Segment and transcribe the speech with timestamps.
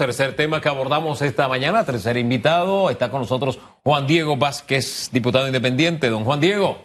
[0.00, 2.88] tercer tema que abordamos esta mañana, tercer invitado.
[2.88, 6.08] Está con nosotros Juan Diego Vázquez, diputado independiente.
[6.08, 6.82] Don Juan Diego.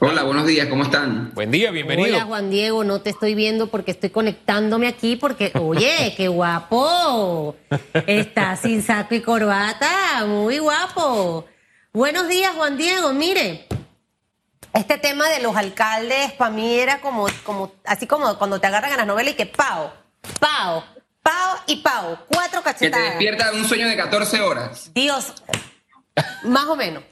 [0.00, 1.34] Hola, buenos días, ¿cómo están?
[1.34, 2.16] Buen día, bienvenido.
[2.16, 7.56] Hola Juan Diego, no te estoy viendo porque estoy conectándome aquí porque, oye, qué guapo.
[8.06, 11.44] Está sin saco y corbata, muy guapo.
[11.92, 13.66] Buenos días Juan Diego, mire,
[14.72, 18.92] este tema de los alcaldes para mí era como, como, así como cuando te agarran
[18.92, 19.92] a las novelas y que pao,
[20.40, 20.84] pao,
[21.22, 22.80] pao y pao, cuatro cachetadas.
[22.80, 24.90] Que te despierta de un sueño de 14 horas.
[24.94, 25.32] Dios,
[26.44, 27.02] más o menos.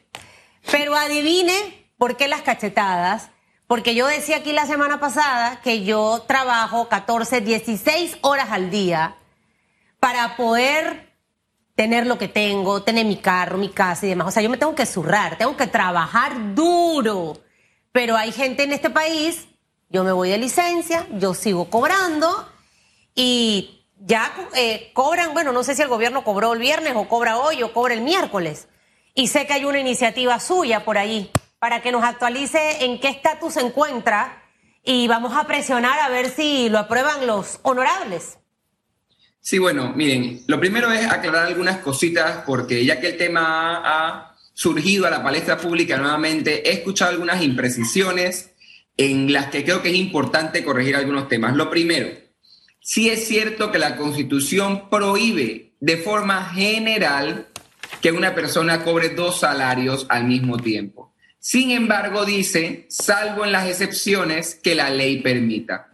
[0.71, 3.31] Pero adivine por qué las cachetadas.
[3.67, 9.17] Porque yo decía aquí la semana pasada que yo trabajo 14, 16 horas al día
[10.01, 11.15] para poder
[11.75, 14.29] tener lo que tengo, tener mi carro, mi casa y demás.
[14.29, 17.39] O sea, yo me tengo que zurrar, tengo que trabajar duro.
[17.91, 19.49] Pero hay gente en este país,
[19.89, 22.49] yo me voy de licencia, yo sigo cobrando
[23.15, 27.39] y ya eh, cobran, bueno, no sé si el gobierno cobró el viernes o cobra
[27.39, 28.69] hoy o cobra el miércoles.
[29.15, 33.09] Y sé que hay una iniciativa suya por ahí para que nos actualice en qué
[33.09, 34.43] estatus se encuentra
[34.83, 38.39] y vamos a presionar a ver si lo aprueban los honorables.
[39.41, 44.37] Sí, bueno, miren, lo primero es aclarar algunas cositas porque ya que el tema ha
[44.53, 48.51] surgido a la palestra pública nuevamente, he escuchado algunas imprecisiones
[48.97, 51.57] en las que creo que es importante corregir algunos temas.
[51.57, 52.09] Lo primero,
[52.85, 57.49] sí es cierto que la Constitución prohíbe de forma general
[58.03, 61.15] que una persona cobre dos salarios al mismo tiempo.
[61.39, 65.89] Sin embargo, dice, salvo en las excepciones que la ley permita.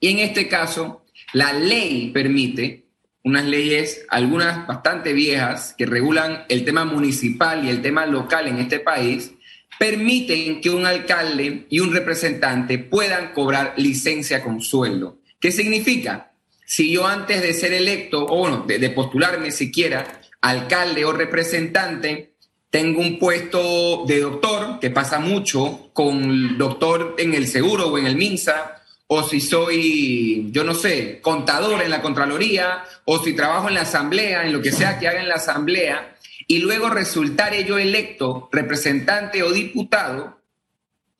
[0.00, 2.86] Y en este caso, la ley permite
[3.22, 8.58] unas leyes, algunas bastante viejas, que regulan el tema municipal y el tema local en
[8.58, 9.32] este país,
[9.78, 15.17] permiten que un alcalde y un representante puedan cobrar licencia con sueldo.
[15.40, 16.32] ¿Qué significa?
[16.66, 22.34] Si yo antes de ser electo, o bueno, de, postularme siquiera, alcalde o representante,
[22.70, 28.06] tengo un puesto de doctor, que pasa mucho con doctor en el seguro o en
[28.06, 33.68] el MINSA, o si soy, yo no sé, contador en la Contraloría, o si trabajo
[33.68, 37.64] en la Asamblea, en lo que sea que haga en la Asamblea, y luego resultare
[37.64, 40.40] yo electo representante o diputado,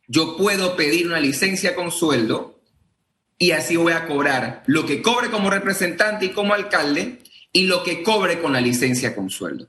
[0.09, 2.58] yo puedo pedir una licencia con sueldo
[3.39, 7.23] y así voy a cobrar lo que cobre como representante y como alcalde
[7.53, 9.69] y lo que cobre con la licencia con sueldo.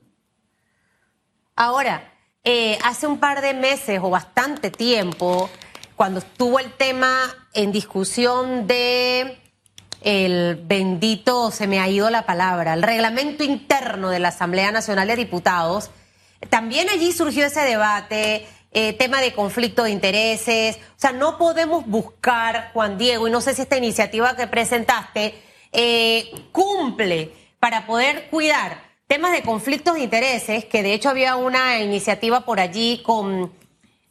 [1.56, 5.50] Ahora, eh, hace un par de meses o bastante tiempo,
[5.94, 9.38] cuando estuvo el tema en discusión de
[10.00, 15.08] el bendito, se me ha ido la palabra, el reglamento interno de la Asamblea Nacional
[15.08, 15.90] de Diputados,
[16.48, 21.86] también allí surgió ese debate, eh, tema de conflicto de intereses, o sea, no podemos
[21.86, 25.34] buscar, Juan Diego, y no sé si esta iniciativa que presentaste
[25.72, 31.80] eh, cumple para poder cuidar temas de conflictos de intereses, que de hecho había una
[31.80, 33.52] iniciativa por allí con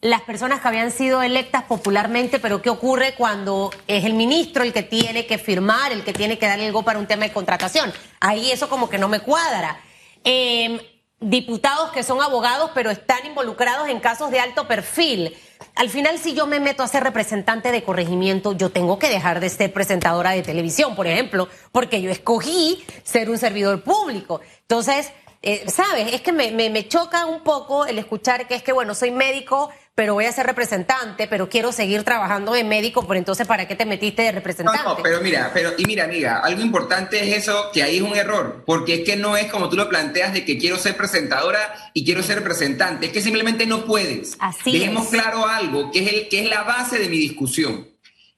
[0.02, 4.72] las personas que habían sido electas popularmente, pero ¿qué ocurre cuando es el ministro el
[4.72, 7.92] que tiene que firmar, el que tiene que dar algo para un tema de contratación?
[8.20, 9.82] Ahí eso como que no me cuadra.
[10.24, 10.80] Em,
[11.20, 15.36] diputados que son abogados, pero están involucrados en casos de alto perfil.
[15.76, 19.40] Al final, si yo me meto a ser representante de corregimiento, yo tengo que dejar
[19.40, 24.42] de ser presentadora de televisión, por ejemplo, porque yo escogí ser un servidor público.
[24.62, 26.14] Entonces, eh, ¿sabes?
[26.14, 29.12] Es que me, me, me, choca un poco el escuchar que es que, bueno, soy
[29.12, 29.70] médico,
[30.00, 33.76] pero voy a ser representante, pero quiero seguir trabajando de médico, por entonces, ¿para qué
[33.76, 34.82] te metiste de representante?
[34.82, 38.02] No, no, pero mira, pero, y mira, amiga, algo importante es eso, que ahí es
[38.02, 40.96] un error, porque es que no es como tú lo planteas de que quiero ser
[40.96, 44.38] presentadora y quiero ser representante, es que simplemente no puedes.
[44.40, 47.90] Así Dejemos claro algo, que es, el, que es la base de mi discusión.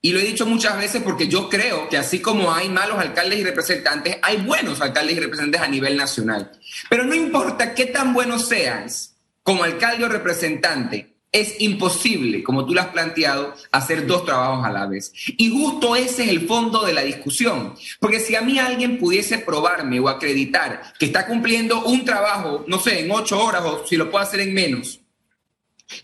[0.01, 3.37] Y lo he dicho muchas veces porque yo creo que así como hay malos alcaldes
[3.37, 6.53] y representantes, hay buenos alcaldes y representantes a nivel nacional.
[6.89, 9.13] Pero no importa qué tan buenos seas
[9.43, 14.71] como alcalde o representante, es imposible, como tú lo has planteado, hacer dos trabajos a
[14.71, 15.13] la vez.
[15.37, 17.75] Y justo ese es el fondo de la discusión.
[17.99, 22.79] Porque si a mí alguien pudiese probarme o acreditar que está cumpliendo un trabajo, no
[22.79, 24.99] sé, en ocho horas o si lo puede hacer en menos,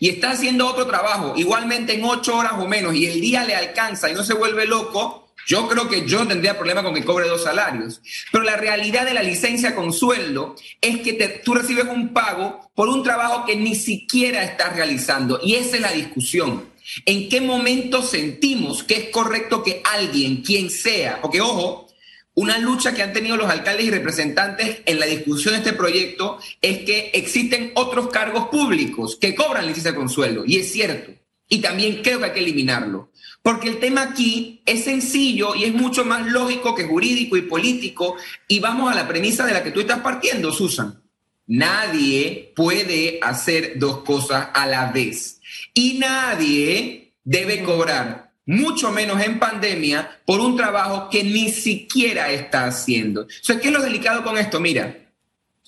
[0.00, 3.54] y está haciendo otro trabajo igualmente en ocho horas o menos y el día le
[3.54, 7.26] alcanza y no se vuelve loco, yo creo que yo tendría problema con que cobre
[7.26, 8.02] dos salarios.
[8.30, 12.90] Pero la realidad de la licencia con sueldo es que tú recibes un pago por
[12.90, 15.40] un trabajo que ni siquiera estás realizando.
[15.42, 16.68] Y esa es la discusión.
[17.06, 21.88] ¿En qué momento sentimos que es correcto que alguien, quien sea, porque ojo,
[22.34, 26.38] una lucha que han tenido los alcaldes y representantes en la discusión de este proyecto
[26.60, 31.12] es que existen otros cargos públicos que cobran licencia con sueldo, y es cierto.
[31.48, 33.10] Y también creo que hay que eliminarlo.
[33.42, 38.16] Porque el tema aquí es sencillo y es mucho más lógico que jurídico y político.
[38.46, 41.00] Y vamos a la premisa de la que tú estás partiendo, Susan.
[41.46, 45.40] Nadie puede hacer dos cosas a la vez.
[45.72, 52.66] Y nadie debe cobrar, mucho menos en pandemia, por un trabajo que ni siquiera está
[52.66, 53.22] haciendo.
[53.22, 54.60] O sea, ¿qué es lo delicado con esto?
[54.60, 54.94] Mira,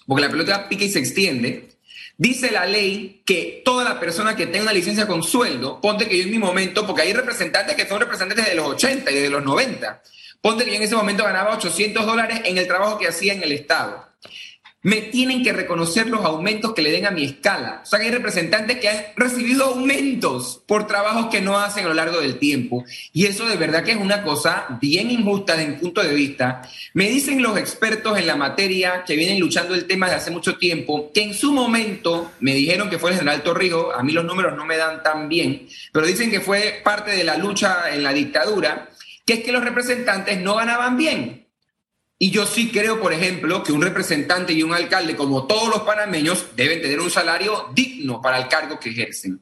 [0.07, 1.70] porque la pelota pica y se extiende.
[2.21, 6.25] Dice la ley que toda la persona que tenga licencia con sueldo, ponte que yo
[6.25, 9.43] en mi momento, porque hay representantes que son representantes desde los 80 y desde los
[9.43, 10.03] 90,
[10.43, 13.43] ponte que yo en ese momento ganaba 800 dólares en el trabajo que hacía en
[13.43, 14.10] el Estado
[14.83, 17.81] me tienen que reconocer los aumentos que le den a mi escala.
[17.83, 21.89] O sea, que hay representantes que han recibido aumentos por trabajos que no hacen a
[21.89, 22.85] lo largo del tiempo.
[23.13, 26.63] Y eso de verdad que es una cosa bien injusta desde mi punto de vista.
[26.95, 30.57] Me dicen los expertos en la materia que vienen luchando el tema desde hace mucho
[30.57, 34.25] tiempo, que en su momento me dijeron que fue el general Torrijos, a mí los
[34.25, 38.03] números no me dan tan bien, pero dicen que fue parte de la lucha en
[38.03, 38.89] la dictadura,
[39.27, 41.50] que es que los representantes no ganaban bien.
[42.23, 45.81] Y yo sí creo, por ejemplo, que un representante y un alcalde, como todos los
[45.81, 49.41] panameños, deben tener un salario digno para el cargo que ejercen.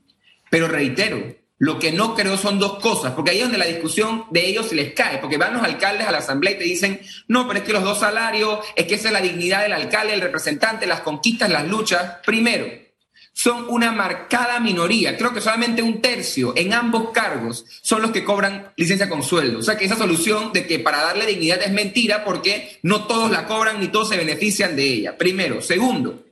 [0.49, 4.27] Pero reitero, lo que no creo son dos cosas, porque ahí es donde la discusión
[4.31, 7.01] de ellos se les cae, porque van los alcaldes a la asamblea y te dicen,
[7.27, 10.15] no, pero es que los dos salarios, es que esa es la dignidad del alcalde,
[10.15, 12.19] el representante, las conquistas, las luchas.
[12.25, 12.65] Primero,
[13.39, 15.17] son una marcada minoría.
[15.17, 19.61] Creo que solamente un tercio en ambos cargos son los que cobran licencia con sueldo.
[19.61, 23.31] O sea que esa solución de que para darle dignidad es mentira porque no todos
[23.31, 25.17] la cobran ni todos se benefician de ella.
[25.17, 25.63] Primero.
[25.63, 26.27] Segundo,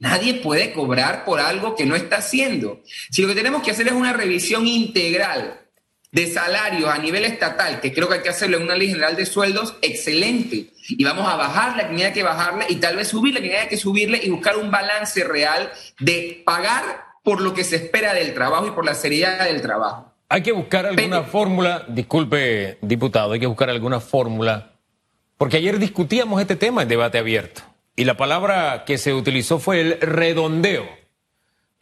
[0.00, 2.82] nadie puede cobrar por algo que no está haciendo.
[3.08, 5.61] Si lo que tenemos que hacer es una revisión integral
[6.12, 9.16] de salarios a nivel estatal, que creo que hay que hacerlo en una ley general
[9.16, 10.66] de sueldos, excelente.
[10.88, 13.56] Y vamos a bajar la que haya que bajarle y tal vez subir la que
[13.56, 16.82] haya que subirle y buscar un balance real de pagar
[17.24, 20.12] por lo que se espera del trabajo y por la seriedad del trabajo.
[20.28, 24.72] Hay que buscar alguna fórmula, disculpe diputado, hay que buscar alguna fórmula,
[25.38, 27.62] porque ayer discutíamos este tema en debate abierto
[27.96, 31.01] y la palabra que se utilizó fue el redondeo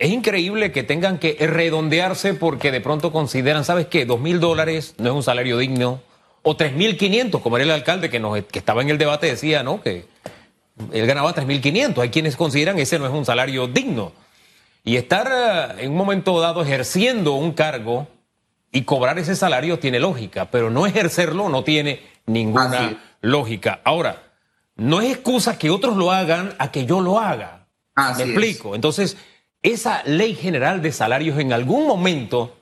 [0.00, 4.06] es increíble que tengan que redondearse porque de pronto consideran, ¿sabes qué?
[4.06, 6.00] Dos mil dólares no es un salario digno.
[6.42, 9.26] O tres mil quinientos, como era el alcalde que, nos, que estaba en el debate,
[9.26, 9.82] decía, ¿no?
[9.82, 10.06] Que
[10.90, 12.02] él ganaba tres mil quinientos.
[12.02, 14.12] Hay quienes consideran que ese no es un salario digno.
[14.84, 18.08] Y estar eh, en un momento dado ejerciendo un cargo
[18.72, 23.82] y cobrar ese salario tiene lógica, pero no ejercerlo no tiene ninguna lógica.
[23.84, 24.22] Ahora,
[24.76, 27.66] no es excusa que otros lo hagan a que yo lo haga.
[28.16, 28.74] Me explico.
[28.74, 29.18] Entonces,
[29.62, 32.56] esa ley general de salarios en algún momento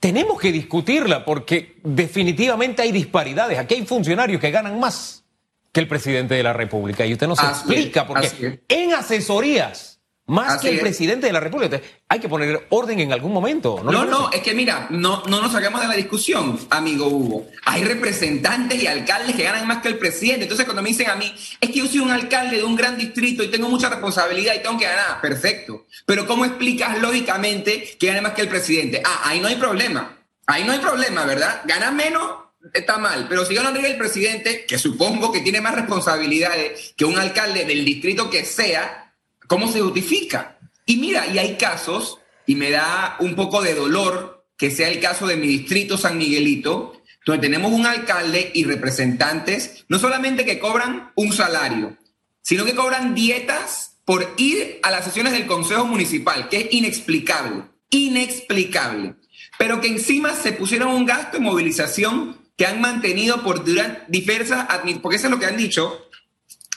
[0.00, 3.58] tenemos que discutirla porque definitivamente hay disparidades.
[3.58, 5.24] Aquí hay funcionarios que ganan más
[5.72, 9.93] que el presidente de la República y usted nos explica porque en asesorías
[10.26, 11.80] más que el presidente de la República.
[12.08, 13.80] Hay que poner orden en algún momento.
[13.84, 17.46] No, no, no, es que mira, no, no nos sacamos de la discusión, amigo Hugo.
[17.64, 20.42] Hay representantes y alcaldes que ganan más que el presidente.
[20.42, 22.96] Entonces, cuando me dicen a mí, es que yo soy un alcalde de un gran
[22.96, 25.86] distrito y tengo mucha responsabilidad y tengo que ganar, perfecto.
[26.06, 29.02] Pero, ¿cómo explicas lógicamente que gane más que el presidente?
[29.04, 30.18] Ah, ahí no hay problema.
[30.46, 31.62] Ahí no hay problema, ¿verdad?
[31.64, 32.30] Gana menos,
[32.72, 33.26] está mal.
[33.28, 37.64] Pero si gana arriba el presidente, que supongo que tiene más responsabilidades que un alcalde
[37.64, 39.03] del distrito que sea,
[39.46, 40.58] ¿Cómo se justifica?
[40.86, 45.00] Y mira, y hay casos, y me da un poco de dolor que sea el
[45.00, 50.58] caso de mi distrito San Miguelito, donde tenemos un alcalde y representantes, no solamente que
[50.58, 51.96] cobran un salario,
[52.42, 57.64] sino que cobran dietas por ir a las sesiones del Consejo Municipal, que es inexplicable,
[57.90, 59.14] inexplicable.
[59.58, 64.66] Pero que encima se pusieron un gasto de movilización que han mantenido por diversas,
[65.00, 66.08] porque eso es lo que han dicho.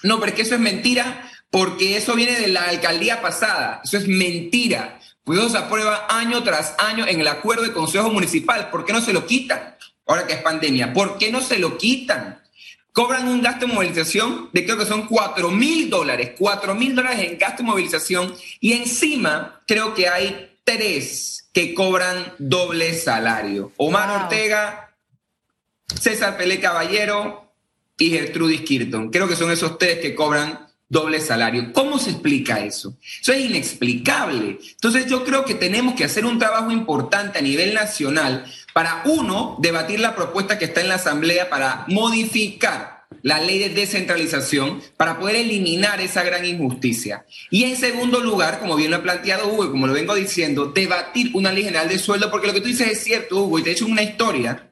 [0.04, 3.82] No, pero es que eso es mentira, porque eso viene de la alcaldía pasada.
[3.84, 5.00] Eso es mentira.
[5.50, 8.70] Se aprueba año tras año en el acuerdo de consejo municipal.
[8.70, 9.76] ¿Por qué no se lo quitan?
[10.06, 10.94] Ahora que es pandemia.
[10.94, 12.42] ¿Por qué no se lo quitan?
[12.94, 16.32] Cobran un gasto de movilización de creo que son 4 mil dólares.
[16.38, 18.34] 4 mil dólares en gasto de movilización.
[18.60, 23.72] Y encima creo que hay tres que cobran doble salario.
[23.78, 24.96] Omar Ortega,
[26.00, 27.52] César Pelé Caballero
[27.98, 29.10] y Gertrudis Kirton.
[29.10, 31.74] Creo que son esos tres que cobran doble salario.
[31.74, 32.98] ¿Cómo se explica eso?
[33.22, 34.60] Eso es inexplicable.
[34.72, 39.58] Entonces yo creo que tenemos que hacer un trabajo importante a nivel nacional para, uno,
[39.60, 45.20] debatir la propuesta que está en la Asamblea para modificar la ley de descentralización para
[45.20, 47.26] poder eliminar esa gran injusticia.
[47.50, 50.68] Y en segundo lugar, como bien lo ha planteado Hugo y como lo vengo diciendo,
[50.68, 53.64] debatir una ley general de sueldo, porque lo que tú dices es cierto, Hugo, y
[53.64, 54.72] te he hecho una historia.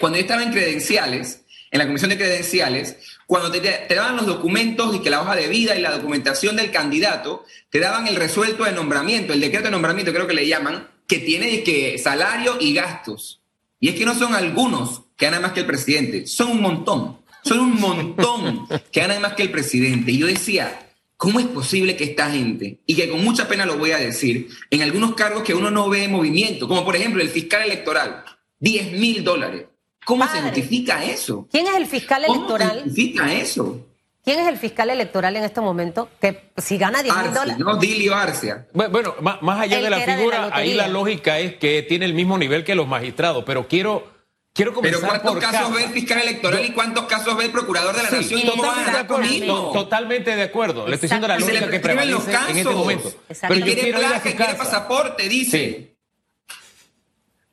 [0.00, 1.41] Cuando yo estaba en credenciales,
[1.72, 5.48] en la comisión de credenciales, cuando te, daban los documentos y que la hoja de
[5.48, 9.70] vida y la documentación del candidato, te daban el resuelto de nombramiento, el decreto de
[9.70, 13.40] nombramiento creo que le llaman, que tiene que salario y gastos.
[13.80, 17.22] Y es que no son algunos que ganan más que el presidente, son un montón.
[17.42, 20.12] Son un montón que ganan más que el presidente.
[20.12, 23.78] Y yo decía, ¿cómo es posible que esta gente, y que con mucha pena lo
[23.78, 27.30] voy a decir, en algunos cargos que uno no ve movimiento, como por ejemplo el
[27.30, 28.24] fiscal electoral,
[28.60, 29.71] 10 mil dólares?
[30.04, 31.46] ¿Cómo se justifica eso?
[31.50, 32.68] ¿Quién es el fiscal electoral?
[32.68, 33.86] ¿Cómo se justifica eso?
[34.24, 36.08] ¿Quién es el fiscal electoral en este momento?
[36.20, 37.58] Que si gana 10 mil dólares.
[37.58, 38.68] No, Dilio Arcia.
[38.72, 42.62] Bueno, más, allá de la figura, ahí la lógica es que tiene el mismo nivel
[42.62, 44.12] que los magistrados, pero quiero
[44.54, 47.96] Quiero comenzar Pero ¿cuántos casos ve el fiscal electoral y cuántos casos ve el procurador
[47.96, 48.42] de la nación?
[48.42, 50.86] Totalmente, de acuerdo, totalmente de acuerdo.
[50.86, 53.12] Le estoy diciendo la lógica que prevalece en este momento.
[53.28, 54.56] Pero yo quiero ir a su casa.
[54.58, 55.96] pasaporte, dice.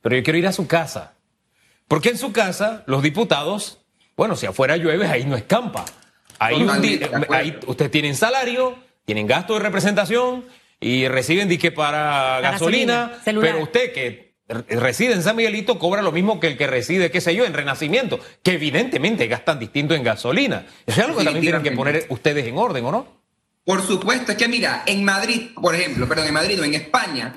[0.01, 1.13] Pero yo quiero ir a su casa.
[1.89, 3.79] Porque en su casa, los diputados,
[4.15, 5.85] bueno, si afuera llueve, ahí no escampa.
[6.37, 6.65] Ahí,
[7.29, 10.45] ahí ustedes tienen salario, tienen gasto de representación
[10.79, 16.39] y reciben dique para gasolina pero usted que reside en San Miguelito cobra lo mismo
[16.39, 20.67] que el que reside, qué sé yo, en Renacimiento, que evidentemente gastan distinto en gasolina.
[20.85, 23.07] Eso es algo que también tienen que poner ustedes en orden, ¿o no?
[23.65, 27.35] Por supuesto, es que mira, en Madrid, por ejemplo, perdón, en Madrid o en España,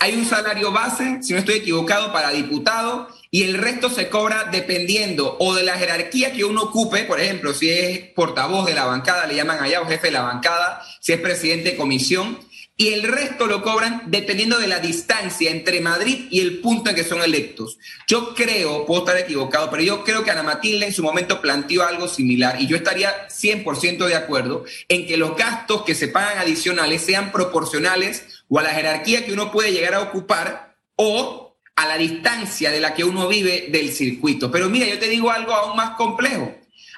[0.00, 4.48] hay un salario base, si no estoy equivocado, para diputado y el resto se cobra
[4.50, 8.86] dependiendo o de la jerarquía que uno ocupe, por ejemplo, si es portavoz de la
[8.86, 12.38] bancada, le llaman allá, o jefe de la bancada, si es presidente de comisión,
[12.80, 16.96] y el resto lo cobran dependiendo de la distancia entre Madrid y el punto en
[16.96, 17.76] que son electos.
[18.06, 21.84] Yo creo, puedo estar equivocado, pero yo creo que Ana Matilde en su momento planteó
[21.84, 26.38] algo similar y yo estaría 100% de acuerdo en que los gastos que se pagan
[26.38, 31.47] adicionales sean proporcionales o a la jerarquía que uno puede llegar a ocupar o
[31.78, 34.50] a la distancia de la que uno vive del circuito.
[34.50, 36.52] Pero mira, yo te digo algo aún más complejo.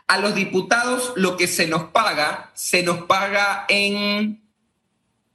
[0.06, 4.40] A los diputados lo que se nos paga, se nos paga en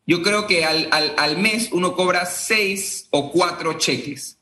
[0.08, 4.40] yo creo que al, al, mes uno cobra seis o cuatro cheques.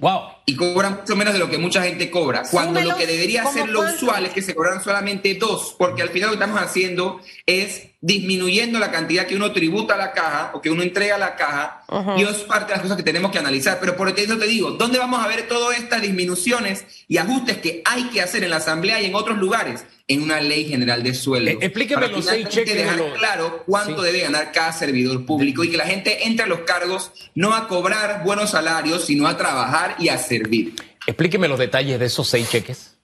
[0.00, 0.20] Wow.
[0.44, 2.42] Y cobran mucho menos de lo que mucha gente cobra.
[2.50, 6.10] Cuando lo que debería ser lo usual es que se cobran solamente dos, porque al
[6.10, 10.52] final lo que estamos haciendo es disminuyendo la cantidad que uno tributa a la caja
[10.54, 11.82] o que uno entrega a la caja,
[12.16, 13.78] y eso es parte de las cosas que tenemos que analizar.
[13.80, 17.82] Pero por eso te digo, ¿dónde vamos a ver todas estas disminuciones y ajustes que
[17.84, 19.84] hay que hacer en la Asamblea y en otros lugares?
[20.06, 21.50] En una ley general de sueldo.
[21.50, 22.76] Eh, explíqueme los seis cheques.
[22.76, 26.60] dejar claro cuánto debe ganar cada servidor público y que la gente entre a los
[26.60, 30.76] cargos no a cobrar buenos salarios, sino a trabajar y a servir.
[31.08, 32.95] Explíqueme los detalles de esos seis cheques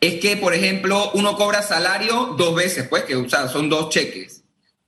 [0.00, 3.88] es que, por ejemplo, uno cobra salario dos veces, pues, que o sea, son dos
[3.90, 4.42] cheques.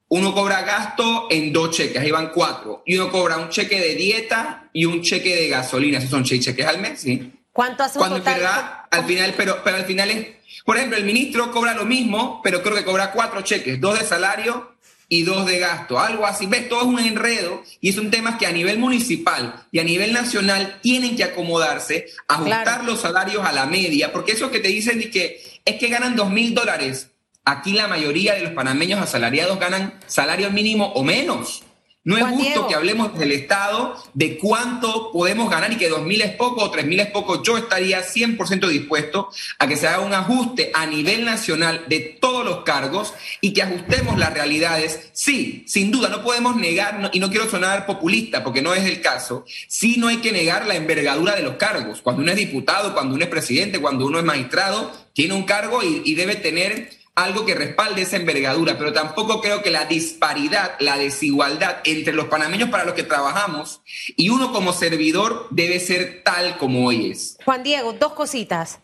[0.09, 2.83] Uno cobra gasto en dos cheques, ahí van cuatro.
[2.87, 6.45] Y uno cobra un cheque de dieta y un cheque de gasolina, esos son seis
[6.45, 7.33] cheques al mes, ¿sí?
[7.53, 8.43] ¿Cuánto hace un total?
[8.91, 10.27] al final, pero, pero al final es,
[10.65, 14.05] por ejemplo, el ministro cobra lo mismo, pero creo que cobra cuatro cheques, dos de
[14.05, 14.76] salario
[15.09, 16.47] y dos de gasto, algo así.
[16.47, 16.69] ¿Ves?
[16.69, 20.79] Todo es un enredo y son temas que a nivel municipal y a nivel nacional
[20.83, 25.09] tienen que acomodarse, ajustar los salarios a la media, porque eso que te dicen es
[25.09, 27.11] que es que ganan dos mil dólares.
[27.45, 31.63] Aquí la mayoría de los panameños asalariados ganan salario mínimo o menos.
[32.07, 36.31] No es justo que hablemos del Estado de cuánto podemos ganar y que 2.000 es
[36.37, 37.43] poco o 3.000 es poco.
[37.43, 42.45] Yo estaría 100% dispuesto a que se haga un ajuste a nivel nacional de todos
[42.45, 45.11] los cargos y que ajustemos las realidades.
[45.15, 49.01] Sí, sin duda, no podemos negar, y no quiero sonar populista porque no es el
[49.01, 52.03] caso, sí no hay que negar la envergadura de los cargos.
[52.03, 55.83] Cuando uno es diputado, cuando uno es presidente, cuando uno es magistrado, tiene un cargo
[55.83, 60.99] y debe tener algo que respalde esa envergadura, pero tampoco creo que la disparidad, la
[60.99, 63.81] desigualdad entre los panameños para los que trabajamos
[64.17, 67.39] y uno como servidor debe ser tal como hoy es.
[67.45, 68.81] Juan Diego, dos cositas.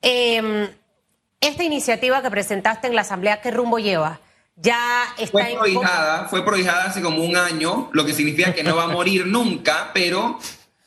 [0.00, 0.68] Em,
[1.40, 4.20] esta iniciativa que presentaste en la Asamblea, ¿qué rumbo lleva?
[4.54, 8.76] Ya está fue prohijada, fue prohijada hace como un año, lo que significa que no
[8.76, 10.38] va a morir nunca, pero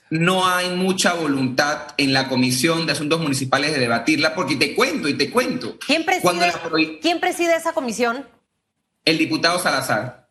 [0.09, 5.07] no hay mucha voluntad en la Comisión de Asuntos Municipales de debatirla, porque te cuento
[5.07, 5.77] y te cuento.
[5.85, 8.27] ¿Quién preside, ¿quién preside esa comisión?
[9.03, 10.27] El diputado Salazar.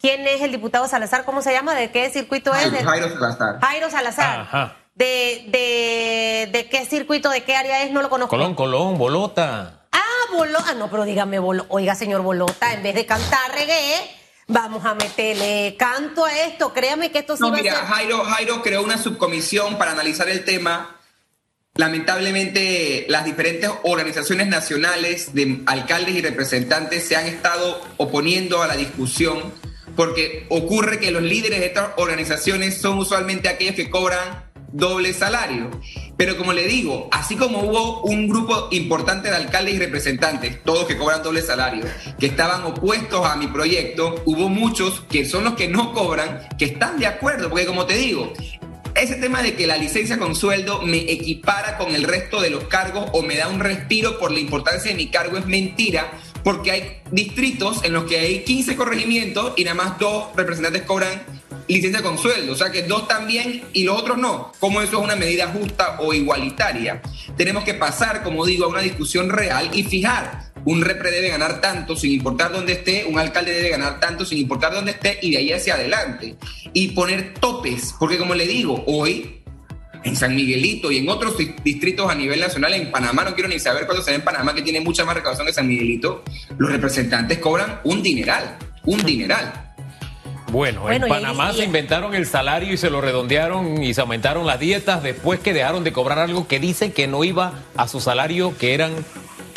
[0.00, 1.24] ¿Quién es el diputado Salazar?
[1.24, 1.74] ¿Cómo se llama?
[1.74, 2.70] ¿De qué circuito es?
[2.70, 3.60] Jairo Salazar.
[3.60, 4.76] Jairo Salazar.
[4.94, 7.92] De, de, qué circuito, de qué área es?
[7.92, 8.30] No lo conozco.
[8.30, 9.86] Colón, Colón, Bolota.
[9.92, 10.00] Ah,
[10.32, 10.66] Bolota.
[10.70, 13.94] Ah, no, pero dígame, Oiga, señor Bolota, en vez de cantar reggae
[14.48, 18.82] Vamos a meterle canto a esto, créame que esto sí no, mira, Jairo, Jairo creó
[18.82, 21.00] una subcomisión para analizar el tema.
[21.74, 28.76] Lamentablemente, las diferentes organizaciones nacionales de alcaldes y representantes se han estado oponiendo a la
[28.76, 29.52] discusión
[29.96, 34.45] porque ocurre que los líderes de estas organizaciones son usualmente aquellos que cobran
[34.76, 35.70] doble salario.
[36.16, 40.86] Pero como le digo, así como hubo un grupo importante de alcaldes y representantes, todos
[40.86, 41.84] que cobran doble salario,
[42.18, 46.66] que estaban opuestos a mi proyecto, hubo muchos que son los que no cobran, que
[46.66, 48.32] están de acuerdo, porque como te digo,
[48.94, 52.64] ese tema de que la licencia con sueldo me equipara con el resto de los
[52.64, 56.70] cargos o me da un respiro por la importancia de mi cargo es mentira, porque
[56.70, 61.22] hay distritos en los que hay 15 corregimientos y nada más dos representantes cobran
[61.68, 64.52] licencia con sueldo, o sea que dos también y los otros no.
[64.60, 67.02] ¿Cómo eso es una medida justa o igualitaria?
[67.36, 70.52] Tenemos que pasar, como digo, a una discusión real y fijar.
[70.64, 74.38] Un repre debe ganar tanto sin importar dónde esté, un alcalde debe ganar tanto sin
[74.38, 76.36] importar dónde esté y de ahí hacia adelante.
[76.72, 79.42] Y poner topes, porque como le digo, hoy
[80.06, 83.58] en San Miguelito y en otros distritos a nivel nacional, en Panamá, no quiero ni
[83.58, 86.22] saber cuándo se ve en Panamá, que tiene mucha más recaudación que San Miguelito,
[86.58, 89.65] los representantes cobran un dineral, un dineral.
[90.52, 94.60] Bueno, en Panamá se inventaron el salario y se lo redondearon y se aumentaron las
[94.60, 98.56] dietas después que dejaron de cobrar algo que dicen que no iba a su salario,
[98.56, 98.92] que eran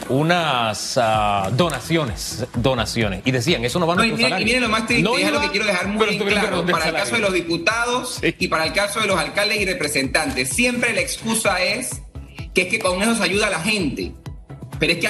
[0.10, 3.22] unas uh, donaciones, donaciones.
[3.26, 4.44] Y decían, eso no va a nuestro no, y salario.
[4.44, 6.96] Y miren lo más triste, no es lo que quiero dejar muy claro, para el
[6.96, 8.36] caso de los diputados sí.
[8.40, 10.50] y para el caso de los alcaldes y representantes.
[10.50, 12.02] Siempre la excusa es
[12.54, 14.14] que es que con eso se ayuda a la gente.
[14.80, 15.10] Pero es que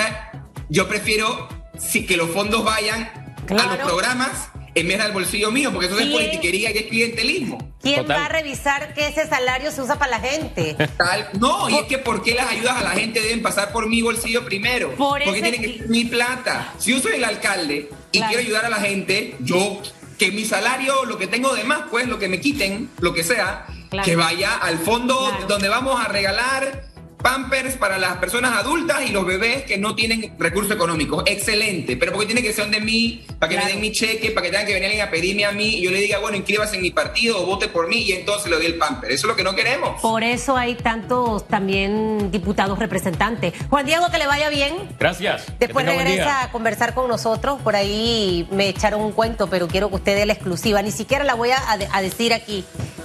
[0.68, 3.10] yo prefiero si que los fondos vayan
[3.46, 3.72] claro.
[3.72, 7.74] a los programas en vez del bolsillo mío, porque eso es politiquería y es clientelismo.
[7.82, 8.18] ¿Quién Total.
[8.18, 10.76] va a revisar que ese salario se usa para la gente?
[10.98, 13.88] Tal, no, y es que ¿por qué las ayudas a la gente deben pasar por
[13.88, 14.96] mi bolsillo primero?
[14.96, 16.74] Por porque tiene que ser mi plata.
[16.78, 18.30] Si yo soy el alcalde y claro.
[18.30, 19.82] quiero ayudar a la gente, yo
[20.18, 23.24] que mi salario, lo que tengo de más, pues lo que me quiten, lo que
[23.24, 24.06] sea, claro.
[24.06, 26.89] que vaya al fondo donde vamos a regalar
[27.22, 31.24] Pampers para las personas adultas y los bebés que no tienen recursos económicos.
[31.26, 33.68] Excelente, pero porque tiene que ser de mí, para que claro.
[33.68, 35.82] me den mi cheque, para que tengan que venir alguien a pedirme a mí y
[35.82, 38.56] yo le diga, bueno, inscríbase en mi partido o vote por mí y entonces le
[38.56, 39.12] doy el Pamper.
[39.12, 40.02] Eso es lo que no queremos.
[40.02, 43.54] Por eso hay tantos también diputados representantes.
[43.70, 44.76] Juan Diego, que le vaya bien.
[44.98, 45.46] Gracias.
[45.60, 47.62] Después regresa a conversar con nosotros.
[47.62, 50.82] Por ahí me echaron un cuento, pero quiero que usted dé la exclusiva.
[50.82, 51.60] Ni siquiera la voy a,
[51.92, 52.64] a decir aquí.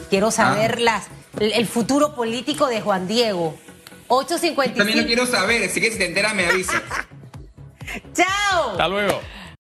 [0.09, 0.81] Quiero saber ah.
[0.81, 1.07] las,
[1.41, 3.57] el futuro político de Juan Diego.
[4.23, 4.75] 8.55.
[4.75, 6.83] También lo quiero saber, así que si te enteras me avisas.
[8.15, 8.71] ¡Chao!
[8.73, 9.21] Hasta luego.